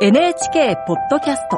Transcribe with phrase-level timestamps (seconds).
[0.00, 1.56] NHK ポッドキャスト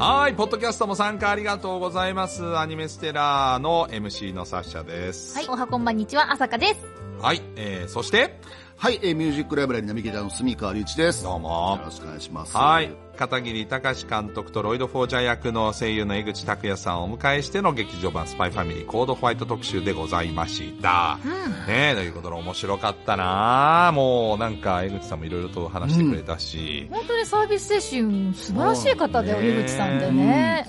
[0.00, 2.58] はい、ポッドキャストも参加ありがとうございます。
[2.58, 5.36] アニメステラーの MC のサッシャです。
[5.36, 6.80] はい、おはこんばんにちは、あさかです。
[7.20, 8.40] はい、えー、そして、
[8.84, 11.24] はい、えーミュージックライブラリーナビゲーターの住川隆一です。
[11.24, 11.80] よどうも。
[11.82, 12.54] ろしくお願いします。
[12.54, 12.94] はい。
[13.16, 21.18] 片桐隆監督とロイド・フォージャー役の声優の江口拓也さんをお迎えしての劇場版スパイファミリーコードホワイト特集でございました。
[21.66, 26.86] ねえ、ということで面白かったなもうなんか江口さんもいろいろと話してくれたし。
[26.90, 30.68] 本当にサービス精神素晴らしい方だよ、ね井口さんってね。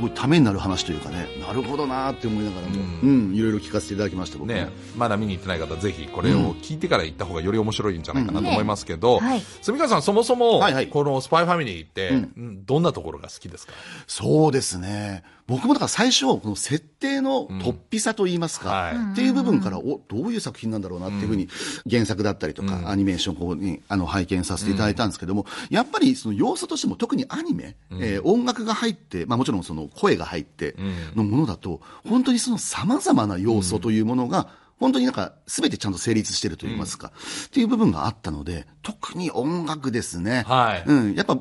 [0.00, 9.20] すごいためになる話というかね、なるほどなーって思いながらも、うん、いろいろ聞かせていただきました、僕ね、まだ見に行ってない方、ぜひこれを聞いてから行った方がより面白いんじゃないかなと思いますけど、
[9.60, 10.86] 住川さん、そもそも、はいはい。
[10.86, 12.64] このスパイファミリーって、うん。
[12.64, 13.74] どんなところが好きですか？
[14.06, 15.22] そうですね。
[15.50, 18.94] 僕もだから最初、この設定の突飛さといいますか、はい。
[19.12, 21.48] っていう部分から、お、どういう作品なんだろうなっていうふうに、
[21.90, 30.76] 原作だったりとか、アニメーションをに、あの、拝見させていただいたんですけども、やっぱりその要素としても、特にアニメ、えー音楽が入って、まあもちろんその声が入って
[31.16, 34.48] のものだと、本当にその様々な要素というものが、
[34.78, 37.12] 本当になんか全てちゃんと成立してると言いますか、
[37.46, 40.44] っていう部分があったので、特に音楽ですね。
[40.46, 40.84] はい。
[40.86, 41.38] うん、やっぱ、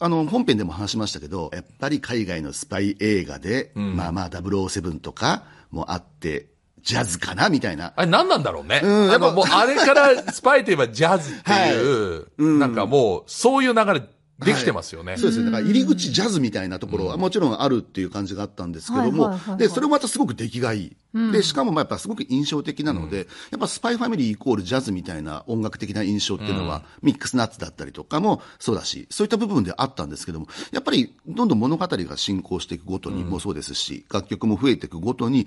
[0.00, 6.46] あの、本編でも話しましたけど、やっぱり海外のスパイ映画で、まあまあ007とかもあって、
[6.82, 7.92] ジャズかなみたいな。
[7.96, 8.80] あれ何なんだろうね。
[8.82, 14.02] うんやっぱもうあれからスパイといえばジャズっていう、 なんかもうそういう流れ
[14.38, 15.16] できてますよね。
[15.16, 15.46] そうですね。
[15.46, 19.58] だから入り口ジャズみたいなところはもちろんあるっていう感じがあったんですけどはいもはいはいは、い。
[19.58, 20.96] で、それもまたすごく出来がいい。
[21.32, 35.46] で、しかもまあやっぱすごく印象的なので、やっぱスパイファミリーイコールジャズみたいな音楽的な印象っていうのは、ミックスナッツだったりとかもそうだし、そういった部分であったんですけども、やっぱりどんどん物語が進行していくごとにもそうですし、楽曲も増えていくごとに、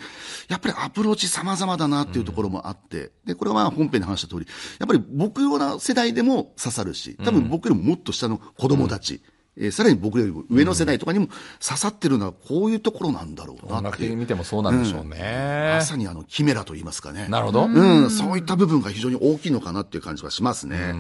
[0.50, 4.48] やっぱりアプローチ様々だなっていうところもあって、で、これは本編で話した通り、
[4.80, 9.21] やっぱり僕ような世代でも刺さるし、多分僕よりももっと下の子供たち、
[9.58, 14.15] えーさらに僕よりも上の世代とかにも刺さってるのはこういうところなんだろうなっていう。
[14.15, 15.73] 見てもそうなんでしょうね。
[15.75, 17.27] まさにあの、キメラと言いますかね。
[17.30, 17.65] なるほど。
[17.65, 20.95] うん、そういった部分が非常に大きいのかなっていう感じはしますね。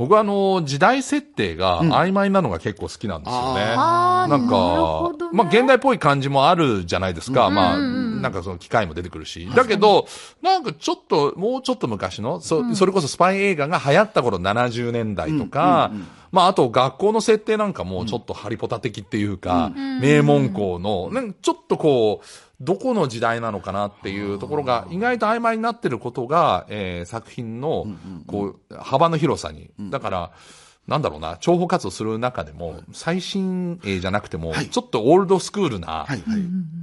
[0.00, 3.60] 僕はあの、時代設定が曖昧なのが結構好きなんですよね。
[3.66, 7.50] なんか、まあ現代っぽい感じもあるじゃないですか。
[7.50, 9.46] まあ、なんかその機械も出てくるし。
[9.54, 10.06] だけど、
[10.40, 15.92] なんかちょっと、もうちょっと昔の、そそれこそスパイ映画が流行った頃70年代とか、
[16.32, 22.26] まああと学校の設定なんかもちょっとハリポタ的っていうか、名門校の、なんかちょっとこう、
[22.60, 27.86] どこの時代なのかなっていうところが意外と曖昧になってることが、えー作品の、
[28.26, 29.70] こう、幅の広さに。
[29.90, 30.30] だから、
[30.86, 34.68] なんだろうな、諜報活動する中でも、最新鋭じゃなくても、はい。
[34.68, 36.04] ちょっとオールドスクールな。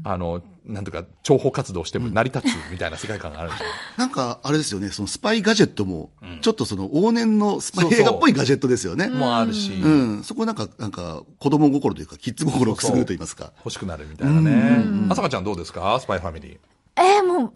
[0.03, 3.69] あの、なんていうか、諜報活動しても成り立つみたいな世界観があるんですよ。
[3.97, 6.09] なんか、あれですよね、そのスパイガジェットも、
[6.41, 9.07] ちょっとその往年のスパイ映画っぽいガジェットですよね。
[9.07, 13.53] もあるし、うん、そこなんか、なんか、子供心というか、キッズ心をくすぐると言いますか。
[13.59, 14.83] 欲しくなるみたいなね。
[15.09, 15.97] あさかちゃんどうですか？
[16.01, 16.57] スパイファミリー。
[17.01, 17.53] えー、もう、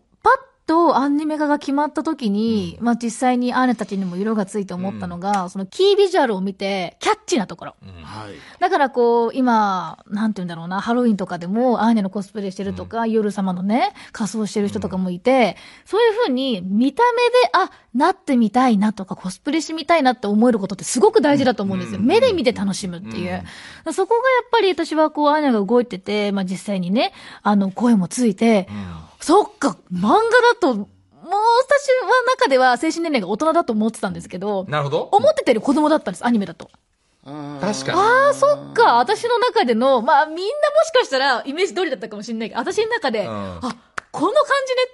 [0.98, 7.76] アニメ化が決まった時に、まあ実際にアーネたちにも色がついて思ったのが、そのキービジュアルを見て、キャッチーなところ。
[8.04, 8.34] はい。
[8.60, 22.00] だからこう、今、なんて言うんだろうな、ハロウィンとかでも、アーネのコスプレしてるとか、夜様のね、仮装してる人とかもいて、そういうふうに、見た目で、あ、なってみたいなとか、コスプレしてみたいなって思えることってすごく大事だと思うんですよ。
[22.00, 23.44] 目で見て楽しむっていう。
[23.94, 27.14] そこがやっぱり私はこう、アーネが動いてて、まあ実際にね、
[27.44, 28.68] あの、声もついて、
[29.22, 35.10] そっか、漫画だと、もう私は中では精神年齢が大人だと思ってたんですけど、なるほど。
[35.12, 36.70] 思ってたより子供だったんです、アニメだと。
[37.24, 38.00] 確かに。
[38.00, 38.98] ああ、そっか。
[38.98, 40.48] 私の中での、まあみんなも
[40.86, 43.60] しかしたらイメージ通りだったかもしれないけど、私の中で、んあ、
[44.12, 44.44] この感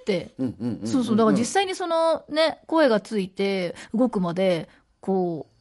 [0.06, 0.88] じねって。
[0.88, 1.16] そうそう。
[1.16, 4.68] だから実際にそのね、声がついて動くまで、
[5.00, 5.54] こう、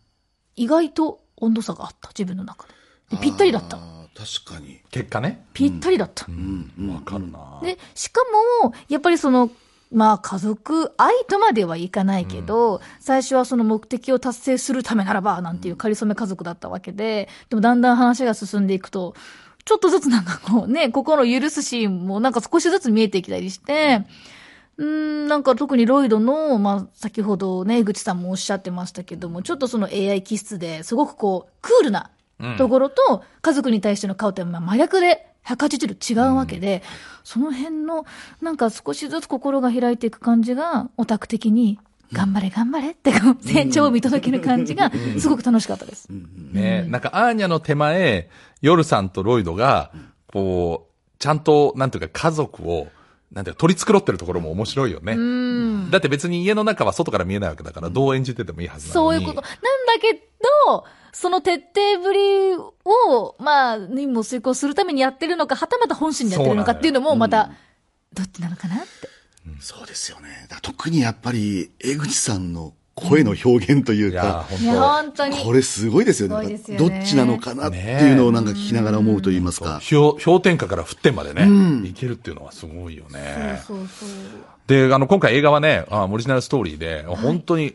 [0.56, 2.74] 意外と温度差があった、自分の中で。
[3.16, 3.78] でぴったりだった。
[4.16, 4.80] 確かに。
[4.90, 5.44] 結果ね。
[5.52, 6.24] ぴったりだった。
[6.24, 8.22] わかるなで、しか
[8.62, 9.50] も、やっぱりその、
[9.92, 19.14] まあ家族愛とまではいかないけど、最初はその目的を達成するためならば、なんていう仮初め家族だったわけで、でもだんだん話が進んでいくと、
[19.64, 24.04] ちょっとずつなんかこうね、心を許すシーンもなんか少しずつ見えてきたりして、
[24.78, 32.10] うーん、なんか特にロイドの、まあ、先ほどね、江口さんもおっしゃってましたけども、ちょっとその AI 気質ですごくこう、クールな
[32.58, 36.82] ところと、家族に対しての顔って、まあ、真逆で180度違うわけで、
[37.24, 38.04] その辺の、
[38.42, 41.78] なんか少しずつ心が開いていく感じが、オタク的に、
[42.12, 46.08] 頑張れ頑張れって成長を見届ける感じが、すごく楽しかったです。
[46.52, 48.28] ね、なんかアーニャの手前、
[48.60, 49.90] ヨルさんとロイドが、
[50.32, 52.88] こう、ちゃんと、なんていうか家族を、
[53.32, 55.16] なんていうか取り繕ってるところも面白いよね。
[55.90, 59.18] だって別に家の中は外から見えないわけだから、どう演じててもいいはずなのに。
[59.18, 59.42] そういうこと。
[59.42, 60.25] なんだけ
[60.66, 67.50] ど、その徹底ぶりを、まあ、任務を遂行するためにやってるのか、はたまた本心でやってるのかっていうのも、また、
[68.12, 68.86] どっちなのかなって。
[69.60, 70.28] そうですよね。
[70.42, 75.38] だから特にやっぱり、江口さんの声の表現というか、いや、本本当に。
[75.38, 76.52] これすごいですよすごいね。
[76.52, 79.80] ですよねどっちなのかなっていうのをなんか聞きながら思うと言いますか。
[79.86, 83.62] 当氷氷点下から沸点までね、いけるっていうのはすごいよね。
[83.66, 84.08] そうそう。
[84.66, 87.72] で、あの、今回映画はね、あオリジナルストーリーで、本当に、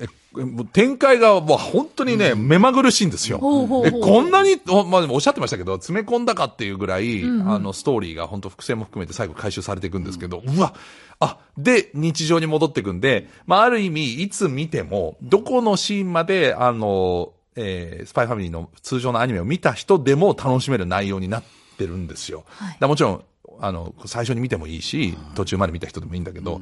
[0.71, 3.39] 展開がもう本当にね、目まぐるしいんですよ。
[3.39, 10.73] こんなに、おまあ、でもおっしゃってましたけど、詰め込んだかっていうぐらい、あの、ストーリーが本当伏線も含めて最後回収されていくんですけど、うわ、
[11.19, 21.43] あ、で、日常に戻っていくんで、まあ、ある意味、いつ見ても、どこのシーンまで、あの、えースパイファミリーの通常のアニメを見た人でも楽しめる内容になっ
[21.77, 22.45] てるんですよ。
[22.47, 22.77] はい。
[22.79, 23.23] だもちろん、
[23.63, 26.61] あの、最初に見てもいいし、途中まで見た人でもいいんだけど、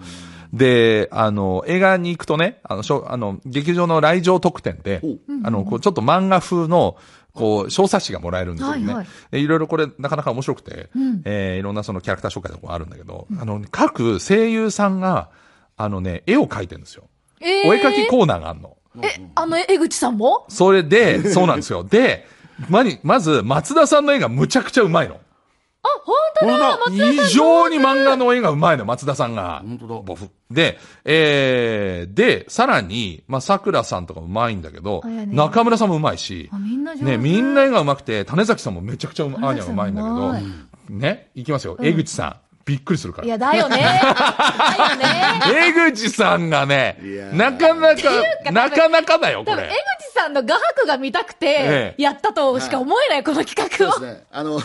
[0.54, 5.01] で、あの、映画に行くとね、あの、しょあの、劇場の来場特典で、
[5.44, 6.98] あの、こう、ちょっと漫画風の、
[7.34, 8.86] こう、小冊子がもらえるんですよね。
[8.86, 10.90] はいはいでいろいろこれ、なかなか面白くて、
[11.24, 15.30] えーいろんなそのキャラクター紹介とかもあるんだけど、あの、各声優さんが、
[15.78, 17.04] あのね、絵を描いてるんですよ。
[17.40, 18.75] えお絵描きコーナーがあるの。
[19.02, 20.45] え、あの、江口さんも？
[20.50, 21.86] それで、そうなんですよ。
[21.86, 22.28] で、
[22.68, 25.22] まに、まず、松田さんの絵がむちゃくちゃうまいの。
[26.00, 29.62] あ、本当だ本異常に漫画の絵がうまいの、松田さんが。
[29.66, 40.34] 本当だボフで、えー、で、さらに、まあ、桜さんとかもうまいんだけど、ね中村さんもうまいしあ、みんなね、みんな絵がうまくて、種崎さんもめちゃくちゃうま、アーニャがうまいんだけど、
[40.90, 41.78] ね、いきますよ。
[41.81, 42.36] 江口さん、
[42.66, 43.28] びっくりするから。
[43.28, 43.78] いや、だよね。
[43.80, 45.68] だよね。
[45.68, 46.98] 江口さんがね
[47.34, 48.02] なかなか、
[48.44, 49.74] かなかなかだよ、こ多分、江れ。
[50.00, 53.92] 口さんの画伯が見たくえてえ、やったとしか思えない、この企画を。
[53.92, 54.24] そうですね。
[54.31, 54.60] あの、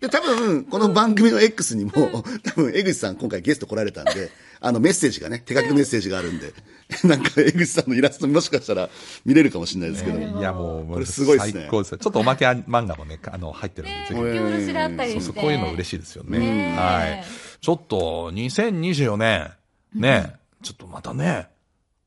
[0.00, 4.30] で、多分、この番組の X にも、多分、江口さん今回ゲスト来られたんで、
[4.60, 6.52] あの、メッセージがね、手書きのメッセージがあるんで、
[7.04, 8.88] なんか、江口さんのイラストもしかしたら
[9.24, 10.18] 見れるかもしれないですけど。
[10.18, 11.98] いや、もう、これすごいですね最高ですよ。
[11.98, 15.20] ちょっとおまけ漫画もね、あの、入ってるんで、ぜひ書き下ろしだったりして。
[15.20, 16.38] そうそう、こういうの嬉しいですよね。
[16.38, 17.24] ねえはい。
[17.60, 19.52] ちょっと、2024年、
[19.94, 21.48] ね、ちょっとまたね、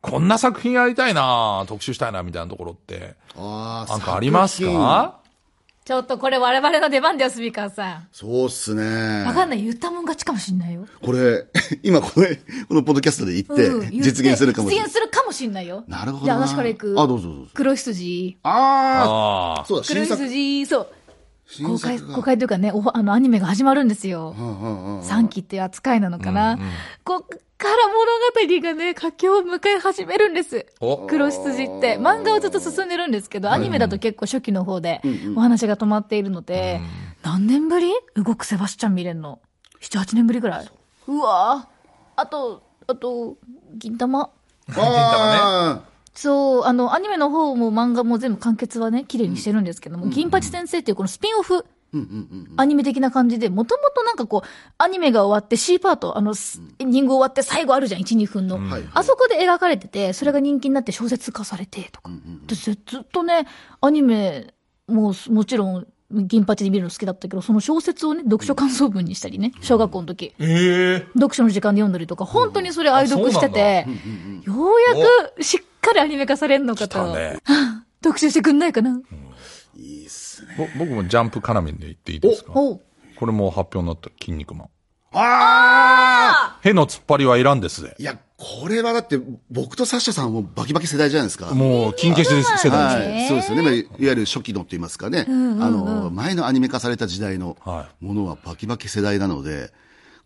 [0.01, 5.19] こんな作品やりたいな特集したいな、みたいなところって、あなんかありますか？
[5.90, 8.08] ちょっとこれ我々の出番だよ、スピーカーさん。
[8.12, 9.24] そうっすね。
[9.26, 9.64] わかんない。
[9.64, 10.86] 言ったもん勝ちかもしんないよ。
[11.04, 11.48] これ、
[11.82, 12.36] 今これ、
[12.68, 14.86] このポッドキャストで言って、うん言って実現するかもしれ実ない。
[14.86, 15.84] 現するかもしんないよ。
[15.88, 16.26] なるほどな。
[16.26, 16.96] じゃあ私から行く。
[16.96, 17.52] あ、どうぞどうぞ。
[17.56, 18.38] 黒羊。
[18.44, 20.04] あああ、そうだ、黒。
[20.04, 20.88] 羊、そう。
[21.66, 24.36] 公開、公開というかね、おあの、アニメが始まるんですよ。
[24.38, 26.60] うんうんうんうん3期っていう扱いなのかな。
[27.04, 27.22] こっ
[27.60, 30.66] から物語がね、佳境を迎え始めるんです。
[30.80, 31.98] お黒羊って。
[31.98, 35.01] 漫画はずっと進んでるんですけど、アニメだと結構初期の方で
[35.36, 36.80] お話が止まっているので、
[37.24, 37.92] 何年ぶり？
[38.16, 39.40] 動くセバスチャン見れんの
[39.81, 40.68] ？7、8年ぶりぐらい
[41.07, 42.22] うわぁ。
[42.22, 43.38] あと、あと、
[43.75, 44.30] 銀玉。
[44.78, 45.81] あ
[46.19, 51.66] そう、あの、アニメの方も漫画も全部完結はね、綺麗にしてるんですけども、銀八先生っていうこのスピンオフ、
[52.57, 58.57] アニメ的な感じで、もともとなんかこう、アニメが終わって C パート、あの、スエンディング終わって最後あるじゃん、1、2分の。
[58.57, 62.12] はいあそこで描かれてて、それが人気になって小説化されて、とか。
[62.48, 63.48] でずずっとね、
[63.80, 64.54] アニメ
[64.89, 70.33] ももちろん、銀八で見るの好きだったけど、その小説をね、読書感想文にしたりね、小学校の時。
[70.40, 73.85] ええ読書の時間で読んだりとか、本当にそれ愛読してて、
[74.44, 75.06] ようや
[75.38, 77.00] くしっかりアニメ化されるのかと。
[77.00, 77.38] だね。
[78.04, 79.02] 読書してくんないかな、ー
[79.81, 80.56] いいっすね。
[80.58, 82.54] ぼ僕もジャンプ絡みで言っていいですか？
[82.54, 82.81] こ
[83.22, 84.69] れも発表になった、筋肉マン。
[85.12, 87.96] ああへの突っ張りはいらんですぜ。
[87.98, 89.19] いや、これはだって、
[89.50, 91.48] 僕とサッシャさんはもうバキバキ世代じゃないですか。
[91.56, 93.14] もう、金消しです世代ですよ。
[93.16, 93.62] はい、そうですよね。
[93.64, 95.26] まあいわゆる初期のって言いますかね。
[95.28, 99.72] あの、前のアニメ化された時代のはものはバキバキ世代なので、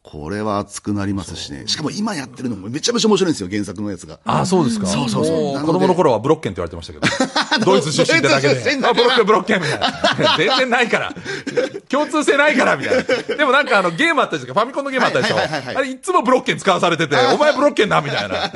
[0.04, 1.64] これは熱くなりますしね。
[1.66, 4.20] しかも今やってるのもめちゃめちゃ面白いんですよ、原作のやつが。
[4.26, 4.86] ああ、そうですか。
[4.86, 7.64] そうそうそう子供の頃はブロッケンって言われてましたけど。
[7.66, 8.80] ドイツ出身ってだけで。
[8.86, 10.38] あ、ブロッケン、ブロッケンみたいな。
[10.38, 11.16] 全然ないから。
[11.90, 13.04] 共通性ないから、みたいな。
[13.36, 15.36] でもなんかあの、ゲームあったじゃんファミコンのゲームあったでしょ。
[15.36, 18.50] はいはいはいはいあれ、いつもブロッケン使わされてて、お前ブロッケンな、みたいな。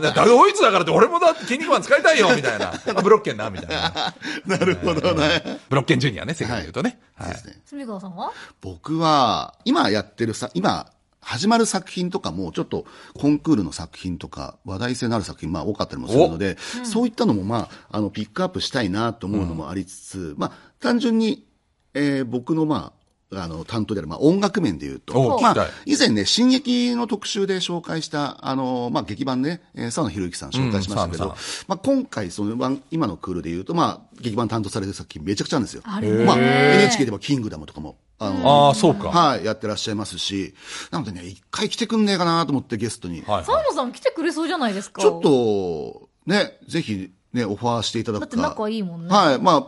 [0.00, 2.72] だドイツだからって俺もだって筋肉マン使いたいよ、みたいな。
[2.96, 4.14] あブロッケンな、みたいな。
[4.46, 5.60] なるほどね。
[5.68, 6.98] ブロッケンジュニアね、世界で言うとね。
[7.14, 7.36] はい。
[7.66, 8.32] 住川さんは？
[8.60, 10.86] 僕は、今やってるさ、今、
[11.22, 21.46] 始まる作品とかも、ちょっと、コンクールの作品とか、話題性のある作品、まあ、多かったりもするので、そういったのも、まあ、あの、ピックアップしたいなと思うのもありつつ、まあ、単純に、
[21.94, 22.92] えー僕の、ま
[23.32, 31.30] あ、あの、担当である、まあ、音楽面で言うおと、まあ、以前ね、進撃の特集で紹介した、あの、まあ、劇版ね、えー、沢野博之さん紹介しましたけど、うん
[31.68, 35.82] まあ、今回、その、まあ今のクールで言うと、まあ、劇版担当される作品めちゃくちゃあるんですよ。
[35.84, 39.08] あまあ、NHK でもキングダムとかもあの、ああ、そうか。
[39.08, 40.54] はい、やってらっしゃいますし、
[40.90, 43.22] なのでね、一回来てくんねえかなと思ってゲストに。
[43.22, 43.44] はい。
[43.44, 45.00] 沢野さん来てくれそうじゃないですか。
[45.00, 48.26] ちょっと、ね、ぜひ、ね、オファーしていただくか。
[48.26, 49.66] だって仲いいもんねはい、まあ、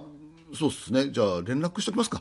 [0.54, 1.08] そうっすね。
[1.10, 2.20] じゃあ、連絡しときますか。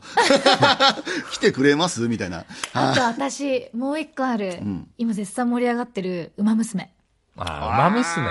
[1.32, 2.08] 来てくれます？
[2.08, 2.44] みたいな。
[2.72, 4.60] あと私、もう一個ある。
[4.98, 6.90] 今絶賛盛り上がってる、馬娘。
[7.36, 8.26] ああ、馬娘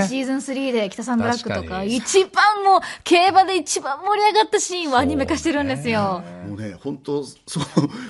[0.00, 0.06] ね。
[0.08, 6.22] シーズン3で北さんブラックとか、一番もう、競馬で一番盛り上がったシーンをアニメ化してるんですよ。
[6.48, 7.64] もうね、本当そう、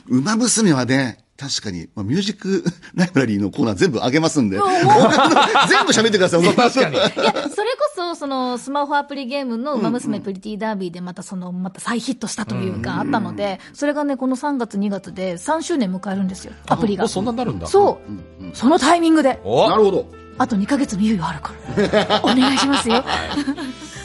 [0.09, 2.64] 馬娘はね、確かに、まあ、ミュージック
[2.95, 4.57] ライブラリーのコーナー全部あげますんで、
[5.69, 6.97] 全部喋ってください、 確かに。
[6.97, 17.07] いや、それこそ、その、スマホアプリゲームの馬娘プリティダービーでまたその、また再ヒットしたというか、あったので、それがね、この3月2月で3周年迎えるんですよ、アプリが。
[17.07, 17.66] そんなになるんだ。
[17.66, 18.57] そう。
[18.57, 20.07] そのタイミングで、おなるほど。
[20.38, 22.21] あと2ヶ月の猶予あるから。
[22.23, 23.05] お願いしますよ。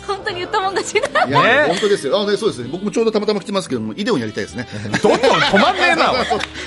[0.07, 1.25] 本当に言ったもん勝ちだ。
[1.25, 2.19] いや、ね本当ですよ。
[2.19, 2.69] あ、ね、そうですね。
[2.71, 4.67] 僕もちょうどたまたま来てますけども、イデオンやりたいですね。
[5.01, 6.17] どんどん止まんねえな、おい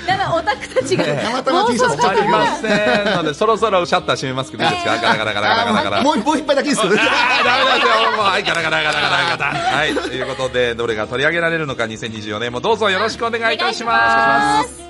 [0.07, 1.05] やばい、オタクたちが。
[1.05, 6.03] たまたま T シャツ止まりませんので、そろそろシャッター閉めますけど、いいですかガラガラガラガラガラガラ。
[6.03, 6.91] もうもう一杯だけですよ。
[6.93, 8.11] あーダメですよ。
[8.11, 9.77] もうはい、ガラガラガラガラガラ。
[9.77, 14.85] はい、ということで、どれが取り上げられるのか、2024年もどうぞよろしくお願いいたします。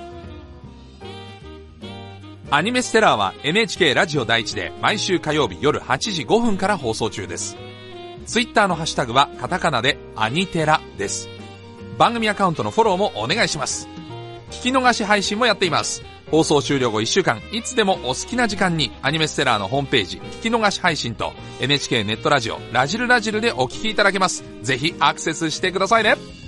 [2.48, 7.56] アニメステラーは NHK ラジオ第一で毎週火曜日夜8時5分から放送中です。
[8.26, 11.28] ツイッターのハッシュタグはカタカナでアニテラです。
[11.96, 13.88] 番組アカウントのフォローもお願いします。
[14.50, 16.02] 聞き逃し配信もやっています。
[16.30, 24.44] 放送終了後1週間、いつでもお好きな時間にアニメステラーのホームページ、聞き逃し配信と NHK ネットラジオ、ラジルラジルでお聞きいただけます。
[24.62, 26.45] ぜひアクセスしてくださいね。